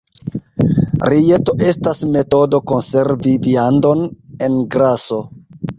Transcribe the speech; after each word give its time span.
Rijeto 1.13 1.55
estas 1.73 2.01
metodo 2.17 2.61
konservi 2.73 3.35
viandon 3.47 4.05
en 4.49 4.63
graso. 4.77 5.27